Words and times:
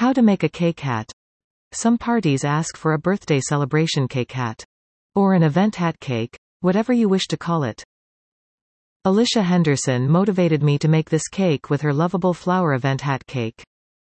How 0.00 0.14
to 0.14 0.22
make 0.22 0.44
a 0.44 0.48
cake 0.48 0.80
hat. 0.80 1.12
Some 1.72 1.98
parties 1.98 2.42
ask 2.42 2.74
for 2.74 2.94
a 2.94 2.98
birthday 2.98 3.38
celebration 3.38 4.08
cake 4.08 4.32
hat. 4.32 4.64
Or 5.14 5.34
an 5.34 5.42
event 5.42 5.76
hat 5.76 6.00
cake, 6.00 6.38
whatever 6.62 6.94
you 6.94 7.06
wish 7.06 7.26
to 7.26 7.36
call 7.36 7.64
it. 7.64 7.84
Alicia 9.04 9.42
Henderson 9.42 10.08
motivated 10.08 10.62
me 10.62 10.78
to 10.78 10.88
make 10.88 11.10
this 11.10 11.28
cake 11.28 11.68
with 11.68 11.82
her 11.82 11.92
lovable 11.92 12.32
flower 12.32 12.72
event 12.72 13.02
hat 13.02 13.26
cake. 13.26 13.62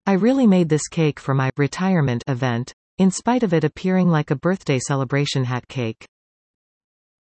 I 0.05 0.13
really 0.13 0.47
made 0.47 0.69
this 0.69 0.87
cake 0.87 1.19
for 1.19 1.33
my 1.33 1.49
retirement 1.57 2.23
event, 2.25 2.73
in 2.97 3.11
spite 3.11 3.43
of 3.43 3.53
it 3.53 3.65
appearing 3.65 4.07
like 4.07 4.31
a 4.31 4.37
birthday 4.37 4.79
celebration 4.79 5.43
hat 5.43 5.67
cake. 5.67 6.05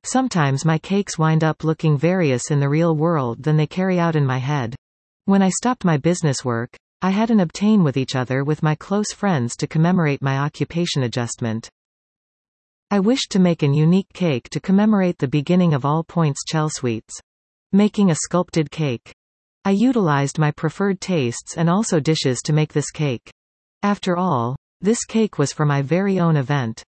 Sometimes 0.04 0.66
my 0.66 0.76
cakes 0.76 1.16
wind 1.16 1.42
up 1.42 1.64
looking 1.64 1.96
various 1.96 2.50
in 2.50 2.60
the 2.60 2.68
real 2.68 2.94
world 2.94 3.44
than 3.44 3.56
they 3.56 3.66
carry 3.66 3.98
out 3.98 4.14
in 4.14 4.26
my 4.26 4.36
head. 4.36 4.76
When 5.24 5.40
I 5.40 5.48
stopped 5.48 5.86
my 5.86 5.96
business 5.96 6.44
work, 6.44 6.76
I 7.00 7.10
had 7.10 7.30
an 7.30 7.38
obtain 7.38 7.84
with 7.84 7.96
each 7.96 8.16
other 8.16 8.42
with 8.42 8.60
my 8.60 8.74
close 8.74 9.12
friends 9.12 9.54
to 9.58 9.68
commemorate 9.68 10.20
my 10.20 10.38
occupation 10.38 11.04
adjustment. 11.04 11.70
I 12.90 12.98
wished 12.98 13.30
to 13.30 13.38
make 13.38 13.62
an 13.62 13.72
unique 13.72 14.12
cake 14.12 14.48
to 14.50 14.58
commemorate 14.58 15.18
the 15.18 15.28
beginning 15.28 15.74
of 15.74 15.84
all 15.84 16.02
points 16.02 16.40
Chelsweets. 16.50 17.14
Making 17.70 18.10
a 18.10 18.16
sculpted 18.16 18.72
cake. 18.72 19.14
I 19.64 19.70
utilized 19.70 20.40
my 20.40 20.50
preferred 20.50 21.00
tastes 21.00 21.56
and 21.56 21.70
also 21.70 22.00
dishes 22.00 22.40
to 22.42 22.52
make 22.52 22.72
this 22.72 22.90
cake. 22.90 23.30
After 23.84 24.16
all, 24.16 24.56
this 24.80 25.04
cake 25.04 25.38
was 25.38 25.52
for 25.52 25.64
my 25.64 25.82
very 25.82 26.18
own 26.18 26.36
event. 26.36 26.82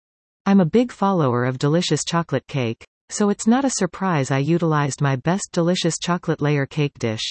I'm 0.47 0.59
a 0.59 0.65
big 0.65 0.91
follower 0.91 1.45
of 1.45 1.59
delicious 1.59 2.03
chocolate 2.03 2.47
cake, 2.47 2.83
so 3.09 3.29
it's 3.29 3.45
not 3.45 3.63
a 3.63 3.69
surprise 3.69 4.31
I 4.31 4.39
utilized 4.39 5.01
my 5.01 5.17
best 5.17 5.49
delicious 5.51 5.99
chocolate 6.01 6.41
layer 6.41 6.65
cake 6.65 6.97
dish. 6.97 7.29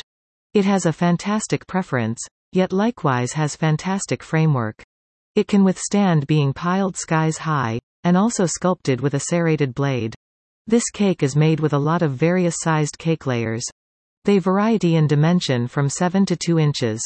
It 0.55 0.65
has 0.65 0.87
a 0.87 0.93
fantastic 0.93 1.67
preference, 1.67 2.21
yet 2.53 2.73
likewise 2.73 3.33
has 3.33 3.57
fantastic 3.57 4.23
framework. 4.23 4.83
It 5.35 5.49
can 5.49 5.65
withstand 5.65 6.27
being 6.27 6.53
piled 6.53 6.97
skies 6.97 7.39
high, 7.39 7.81
and 8.05 8.17
also 8.17 8.47
sculpted 8.47 9.01
with 9.01 9.15
a 9.15 9.21
serrated 9.21 9.75
blade. 9.75 10.15
This 10.67 10.91
cake 10.93 11.23
is 11.23 11.37
made 11.37 11.61
with 11.61 11.73
a 11.73 11.79
lot 11.79 12.03
of 12.03 12.13
various 12.13 12.57
sized 12.59 12.99
cake 12.99 13.27
layers. 13.27 13.65
They 14.25 14.39
variety 14.39 14.97
in 14.97 15.07
dimension 15.07 15.69
from 15.69 15.89
7 15.89 16.27
to 16.27 16.37
2 16.37 16.59
inches. 16.59 17.01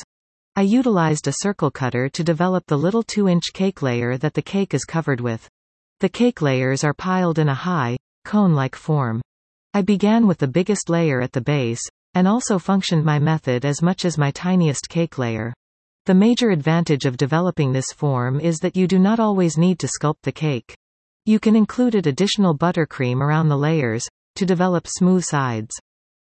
I 0.56 0.62
utilized 0.62 1.28
a 1.28 1.34
circle 1.38 1.70
cutter 1.70 2.08
to 2.08 2.24
develop 2.24 2.64
the 2.66 2.76
little 2.76 3.02
2-inch 3.02 3.52
cake 3.52 3.80
layer 3.80 4.18
that 4.18 4.34
the 4.34 4.42
cake 4.42 4.74
is 4.74 4.84
covered 4.84 5.20
with. 5.20 5.48
The 6.00 6.08
cake 6.08 6.42
layers 6.42 6.84
are 6.84 6.92
piled 6.92 7.38
in 7.38 7.48
a 7.48 7.54
high, 7.54 7.96
cone-like 8.24 8.76
form. 8.76 9.22
I 9.72 9.82
began 9.82 10.26
with 10.26 10.38
the 10.38 10.48
biggest 10.48 10.90
layer 10.90 11.22
at 11.22 11.32
the 11.32 11.40
base, 11.40 11.80
and 12.14 12.28
also 12.28 12.58
functioned 12.58 13.04
my 13.04 13.18
method 13.18 13.64
as 13.64 13.82
much 13.82 14.04
as 14.04 14.18
my 14.18 14.30
tiniest 14.30 14.88
cake 14.88 15.18
layer. 15.18 15.52
The 16.06 16.14
major 16.14 16.50
advantage 16.50 17.04
of 17.04 17.16
developing 17.16 17.72
this 17.72 17.92
form 17.92 18.40
is 18.40 18.58
that 18.58 18.76
you 18.76 18.86
do 18.88 18.98
not 18.98 19.20
always 19.20 19.56
need 19.56 19.78
to 19.78 19.88
sculpt 19.88 20.22
the 20.22 20.32
cake. 20.32 20.74
You 21.26 21.38
can 21.38 21.54
include 21.54 21.94
additional 21.94 22.58
buttercream 22.58 23.20
around 23.20 23.48
the 23.48 23.56
layers, 23.56 24.04
to 24.34 24.44
develop 24.44 24.86
smooth 24.88 25.24
sides. 25.24 25.74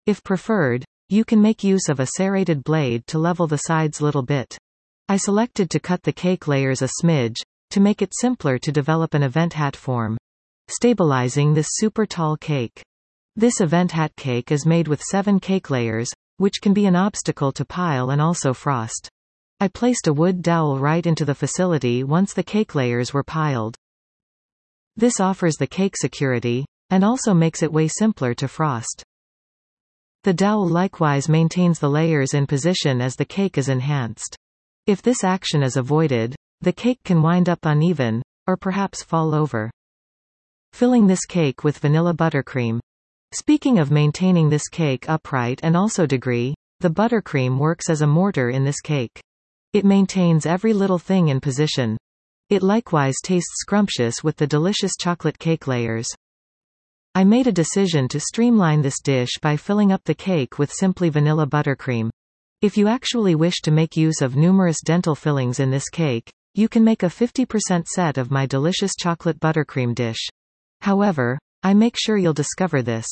If 0.05 0.23
preferred, 0.23 0.83
you 1.09 1.23
can 1.23 1.41
make 1.41 1.63
use 1.63 1.89
of 1.89 1.99
a 1.99 2.07
serrated 2.17 2.63
blade 2.63 3.05
to 3.07 3.19
level 3.19 3.47
the 3.47 3.57
sides 3.57 3.99
a 3.99 4.03
little 4.03 4.23
bit. 4.23 4.57
I 5.07 5.17
selected 5.17 5.69
to 5.69 5.79
cut 5.79 6.03
the 6.03 6.11
cake 6.11 6.47
layers 6.47 6.81
a 6.81 6.89
smidge, 7.01 7.37
to 7.69 7.79
make 7.79 8.01
it 8.01 8.13
simpler 8.19 8.57
to 8.57 8.71
develop 8.71 9.13
an 9.13 9.23
event 9.23 9.53
hat 9.53 9.75
form. 9.75 10.17
Stabilizing 10.69 11.53
this 11.53 11.67
super 11.71 12.05
tall 12.05 12.35
cake. 12.35 12.81
This 13.39 13.61
event 13.61 13.91
hat 13.91 14.15
cake 14.15 14.51
is 14.51 14.65
made 14.65 14.87
with 14.87 14.99
seven 14.99 15.39
cake 15.39 15.69
layers, 15.69 16.09
which 16.37 16.59
can 16.59 16.73
be 16.73 16.87
an 16.87 16.95
obstacle 16.95 17.51
to 17.51 17.63
pile 17.63 18.09
and 18.09 18.19
also 18.19 18.51
frost. 18.51 19.11
I 19.59 19.67
placed 19.67 20.07
a 20.07 20.13
wood 20.13 20.41
dowel 20.41 20.79
right 20.79 21.05
into 21.05 21.23
the 21.23 21.35
facility 21.35 22.03
once 22.03 22.33
the 22.33 22.41
cake 22.41 22.73
layers 22.73 23.13
were 23.13 23.21
piled. 23.21 23.77
This 24.95 25.19
offers 25.19 25.55
the 25.57 25.67
cake 25.67 25.93
security, 25.95 26.65
and 26.89 27.03
also 27.03 27.35
makes 27.35 27.61
it 27.61 27.71
way 27.71 27.87
simpler 27.87 28.33
to 28.33 28.47
frost. 28.47 29.03
The 30.23 30.33
dowel 30.33 30.67
likewise 30.67 31.29
maintains 31.29 31.77
the 31.77 31.91
layers 31.91 32.33
in 32.33 32.47
position 32.47 33.01
as 33.01 33.15
the 33.15 33.25
cake 33.25 33.59
is 33.59 33.69
enhanced. 33.69 34.35
If 34.87 35.03
this 35.03 35.23
action 35.23 35.61
is 35.61 35.77
avoided, 35.77 36.35
the 36.61 36.73
cake 36.73 37.03
can 37.05 37.21
wind 37.21 37.49
up 37.49 37.59
uneven, 37.61 38.23
or 38.47 38.57
perhaps 38.57 39.03
fall 39.03 39.35
over. 39.35 39.69
Filling 40.73 41.05
this 41.05 41.27
cake 41.27 41.63
with 41.63 41.77
vanilla 41.77 42.15
buttercream. 42.15 42.79
Speaking 43.33 43.77
of 43.77 43.91
maintaining 43.91 44.49
this 44.49 44.69
cake 44.69 45.09
upright 45.09 45.59
and 45.61 45.75
also 45.75 46.05
degree, 46.05 46.55
the 46.79 46.89
buttercream 46.89 47.57
works 47.57 47.89
as 47.89 48.01
a 48.01 48.07
mortar 48.07 48.49
in 48.49 48.63
this 48.63 48.79
cake. 48.79 49.19
It 49.73 49.83
maintains 49.83 50.45
every 50.45 50.73
little 50.73 50.99
thing 50.99 51.27
in 51.27 51.41
position, 51.41 51.97
it 52.49 52.63
likewise 52.63 53.15
tastes 53.21 53.59
scrumptious 53.59 54.23
with 54.23 54.37
the 54.37 54.47
delicious 54.47 54.93
chocolate 54.97 55.37
cake 55.37 55.67
layers. 55.67 56.07
I 57.13 57.25
made 57.25 57.47
a 57.47 57.51
decision 57.51 58.07
to 58.07 58.21
streamline 58.21 58.81
this 58.81 59.01
dish 59.01 59.31
by 59.41 59.57
filling 59.57 59.91
up 59.91 60.05
the 60.05 60.15
cake 60.15 60.57
with 60.57 60.71
simply 60.71 61.09
vanilla 61.09 61.45
buttercream. 61.45 62.09
If 62.61 62.77
you 62.77 62.87
actually 62.87 63.35
wish 63.35 63.55
to 63.63 63.71
make 63.71 63.97
use 63.97 64.21
of 64.21 64.37
numerous 64.37 64.79
dental 64.81 65.13
fillings 65.13 65.59
in 65.59 65.69
this 65.69 65.89
cake, 65.89 66.31
you 66.53 66.69
can 66.69 66.85
make 66.85 67.03
a 67.03 67.07
50% 67.07 67.85
set 67.87 68.17
of 68.17 68.31
my 68.31 68.45
delicious 68.45 68.93
chocolate 68.97 69.41
buttercream 69.41 69.93
dish. 69.93 70.29
However, 70.79 71.37
I 71.67 71.73
make 71.73 71.97
sure 71.97 72.15
you'll 72.15 72.31
discover 72.31 72.81
this. 72.81 73.05